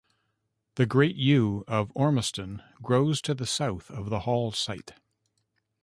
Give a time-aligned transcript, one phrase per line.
[0.77, 4.93] The Great Yew of Ormiston grows to the south of the hall site.